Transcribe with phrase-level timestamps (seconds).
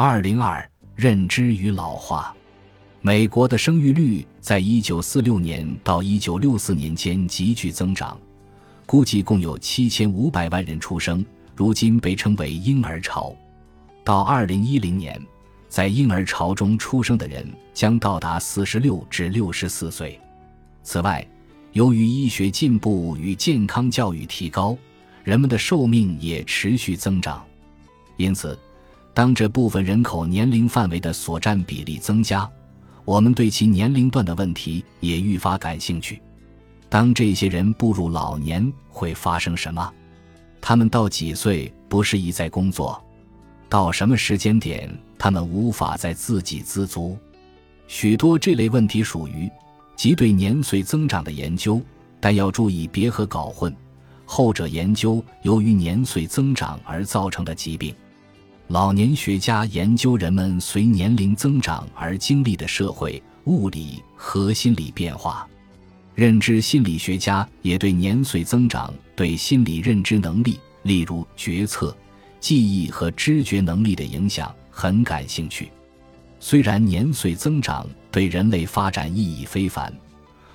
[0.00, 2.32] 二零二认知与老化，
[3.00, 8.16] 美国的生育率在一九四六年到一九六四年间急剧增长，
[8.86, 11.26] 估计共有七千五百万人出生，
[11.56, 13.34] 如今被称为婴儿潮。
[14.04, 15.20] 到二零一零年，
[15.68, 17.44] 在婴儿潮中出生的人
[17.74, 20.16] 将到达四十六至六十四岁。
[20.84, 21.26] 此外，
[21.72, 24.78] 由于医学进步与健康教育提高，
[25.24, 27.44] 人们的寿命也持续增长，
[28.16, 28.56] 因此。
[29.18, 32.48] 当这部分人口年龄范围的所占比例增加，
[33.04, 36.22] 我们对其年龄段的问题也愈发感兴趣。
[36.88, 39.92] 当这些人步入老年，会发生什么？
[40.60, 43.04] 他们到几岁不适宜再工作？
[43.68, 44.88] 到什么时间点
[45.18, 47.18] 他们无法再自给自足？
[47.88, 49.50] 许多这类问题属于
[49.96, 51.82] 即对年岁增长的研究，
[52.20, 53.74] 但要注意别和搞混。
[54.24, 57.92] 后者研究由于年岁增长而造成的疾病。
[58.68, 65.48] 老年学家研究人们随年龄增长而经历的社会、物理和心理变化，
[66.14, 71.96] 认知心理学家也对年岁增长对心理认知能力，例如决策、
[72.40, 75.70] 记忆和知觉能力的影响很感兴趣。
[76.38, 79.90] 虽然年岁增长对人类发展意义非凡，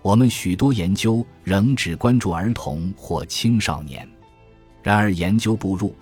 [0.00, 4.08] 我们许多研究仍只关注儿童或青少年。
[4.80, 5.92] 然而，研究步入。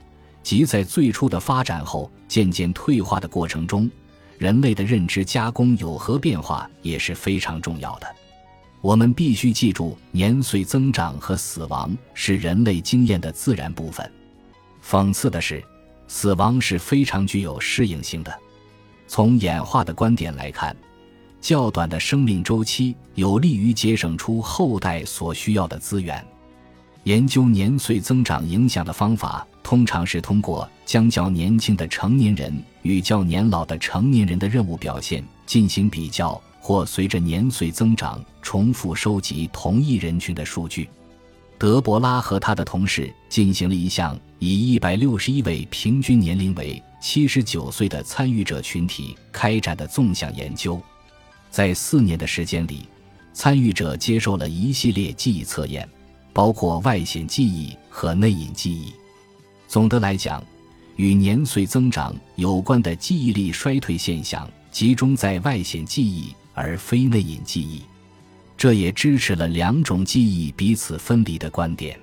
[0.45, 3.91] 即在最初的发展后渐渐退化的过程中，
[4.39, 8.07] 人类的认知加工有何变化也是非常重要的。
[8.83, 14.09] 我们必须记住，年岁增长和死亡是人类经验的自然部分。
[14.87, 15.65] 讽刺的是，
[16.07, 18.33] 死亡是非常具有适应性的。
[19.09, 20.77] 从演化的观点来看，
[21.41, 26.23] 较短的生命周期有利于节省出后代所需要的资源。
[27.05, 29.47] 研究年岁增长影响的方法。
[29.63, 32.53] 通常是通过将较年轻的成年人
[32.83, 40.87] 与较年老的成年人的任务表现进行比较，或随着年岁增长重复收集同一人群的数据。
[41.59, 50.79] 德伯拉和他的同事进行了一项以一百六十一位平均年龄为七十九岁的参与者群体开展的纵向研究。
[51.51, 52.87] 在四年的时间里，
[53.33, 55.89] 参与者接受了一系列记忆测验，
[56.35, 58.93] 包括外显记忆和内隐记忆。
[59.67, 60.45] 总的来讲，
[60.97, 67.83] 与年岁增长有关的记忆力衰退现象集中在外显记忆而非内隐记忆，
[68.57, 71.99] 这也支持了两种记忆彼此分离的观点。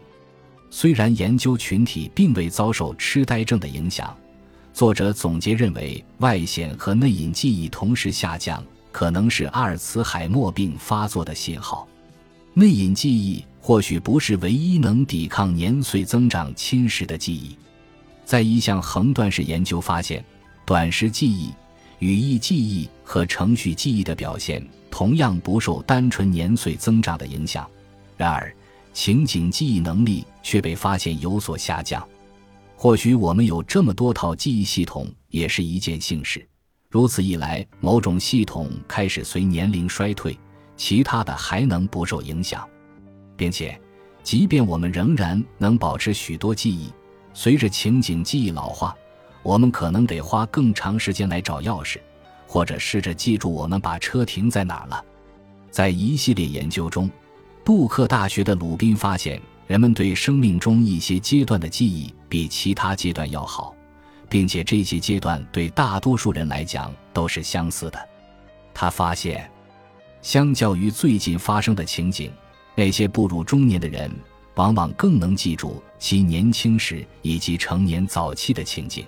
[0.70, 4.16] 虽然研究群体并未遭受痴呆症的影响，
[4.74, 11.86] 作者总结认为外显和内隐记忆同时下降可能是阿尔茨海默病发作的信号。
[12.54, 17.56] 内隐记忆或许不是唯一能抵抗年岁增长侵蚀的记忆。
[18.26, 20.26] 在一项横断式研究发现，
[20.66, 21.54] 短时记忆、
[22.00, 27.70] 语义记忆和程序记忆的表现同样不受单纯年岁增长的影响。
[28.18, 28.54] 然而，
[28.94, 32.06] 情景记忆能力却被发现有所下降。
[32.76, 36.46] 或许我们有这么多套记忆系统也是一件幸事。
[36.90, 40.36] 如此一来，某种系统开始随年龄衰退。
[40.78, 42.68] 其他的还能不受影响，
[43.42, 43.76] 并且，
[44.22, 46.94] 即便我们仍然能保持许多记忆，
[47.34, 48.96] 随着情景记忆老化，
[49.42, 51.98] 我们可能得花更长时间来找钥匙，
[52.46, 55.04] 或者试着记住我们把车停在哪儿了。
[55.72, 57.10] 在一系列研究中，
[57.66, 63.76] 杜克大学的鲁宾发现，人们对生命中一些阶段的记忆比其他阶段要好，
[64.30, 68.00] 并且这些阶段对大多数人来讲都是相似的。
[68.72, 69.50] 他发现。
[70.22, 72.32] 相较于最近发生的情景，
[72.82, 74.10] 那些步入中年的人
[74.56, 79.06] 往往更能记住其年轻时以及成年早期的情景。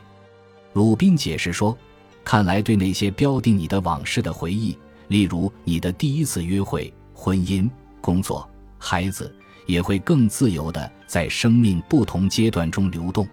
[0.73, 1.75] 鲁宾解释说
[2.23, 7.67] ：“看来对那些标定你的往事的回忆，例如你的第一次约会、婚姻、
[7.99, 8.47] 工作、
[8.77, 9.35] 孩子，
[9.65, 13.27] 也会更自由地在生命不同阶段中流动。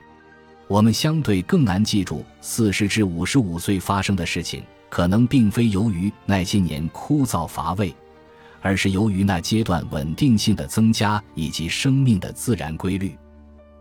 [0.68, 7.94] 我们相对更难记住四十至五十五岁发生的事情。”可能并非由于那些年枯燥乏味，
[8.60, 13.16] 而是由于那阶段稳定性的增加以及生命的自然规律。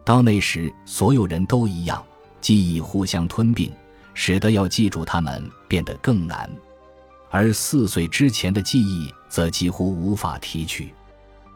[0.06, 2.04] 到那时，所有人都一样，
[2.42, 3.72] 记忆互相吞并，
[4.14, 6.50] 使得要记住他们变得更难。
[7.30, 10.92] 而四岁之前的记忆则几乎无法提取。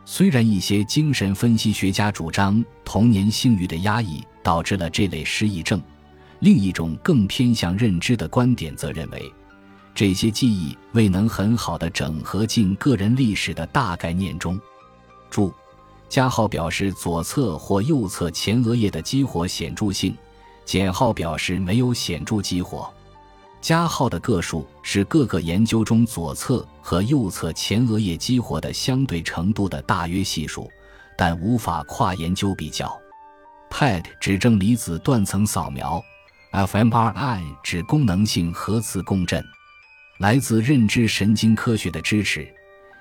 [0.05, 5.81] 虽然一些精神分析学家主张童年性欲的压抑导致了这类失忆症，
[6.39, 9.33] 另一种更偏向认知的观点则认为。
[9.95, 14.59] 这些记忆未能很好的整合进个人历史的大概念中。
[15.29, 15.53] 注：
[16.09, 20.15] 加号表示左侧或右侧前额叶的激活显著性，
[20.65, 22.91] 减号表示没有显著激活。
[23.61, 30.69] 加号的个数是各个研究中左侧和右侧前额叶激活的相对程度的大约系数，
[31.17, 32.93] 但无法跨研究比较。
[33.69, 36.03] PET 指正离子断层扫描
[36.51, 39.43] ，fMRI 指功能性核磁共振。
[40.17, 42.47] 来自认知神经科学的支持，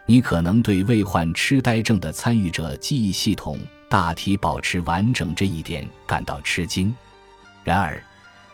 [0.06, 6.94] 你可能对未患痴呆症的参与者记忆系统大体保持完整这一点感到吃惊。
[7.64, 8.02] 然而。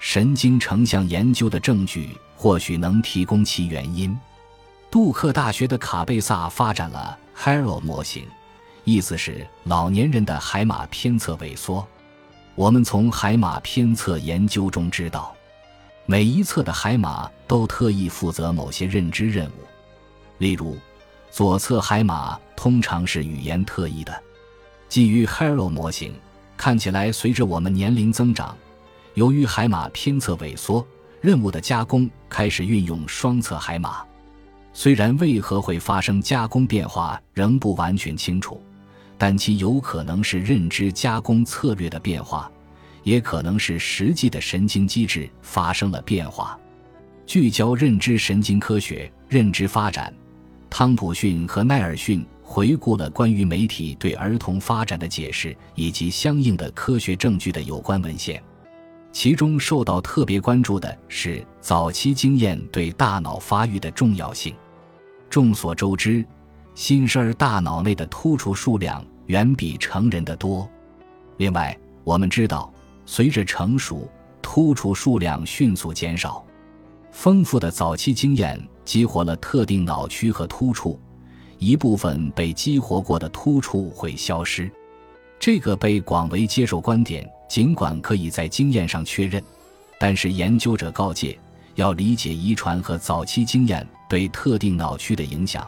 [0.00, 4.16] 神经成像研究的证据或许能提供其原因。
[4.92, 8.24] 杜克大学的卡贝萨发展了 Haro 模型，
[8.84, 11.84] 意思是老年人的海马偏侧萎缩。
[12.54, 15.34] 我们从海马偏侧研究中知道，
[16.10, 19.66] 每一侧的海马都特意负责某些认知任务。
[20.38, 20.74] 例如，
[21.30, 24.22] 左侧海马通常是语言特异的。
[24.88, 26.14] 基于 Haro 模型，
[26.56, 28.56] 看起来随着我们年龄增长。
[29.12, 30.82] 由于海马偏侧萎缩，
[31.20, 34.02] 任务的加工开始运用双侧海马。
[34.72, 38.62] 虽然为何会发生加工变化仍不完全清楚，
[39.18, 42.50] 但其有可能是认知加工策略的变化，
[43.02, 46.58] 也可能是实际的神经机制发生了变化。
[47.26, 50.14] 聚焦认知神经科学认知发展，
[50.70, 58.42] 汤普逊和奈尔逊回顾了关于媒体对儿童发展的解释以及相应的科学证据的有关文献。
[59.12, 64.54] 其中受到特别关注的是早期经验对大脑发育的重要性。
[65.28, 66.24] 众所周知，
[66.74, 70.68] 新生儿大脑内的突触数量远比成人的多。
[71.38, 72.72] 另外，我们知道，
[73.10, 74.06] 随着成熟，
[74.42, 76.44] 突触数量迅速减少。
[77.10, 81.00] 丰富的早期经验激活了特定脑区和突触，
[81.58, 84.70] 一部分被激活过的突触会消失。
[85.40, 87.26] 这个被广为接受观点。
[87.48, 89.42] 尽管可以在经验上确认，
[89.98, 91.38] 但是研究者告诫，
[91.76, 95.66] 要理解遗传和早期经验对特定脑区的影响，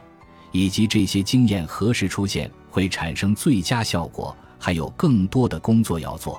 [0.53, 6.39] 以及这些经验何时出现会产生最佳效果，还有更多的工作要做。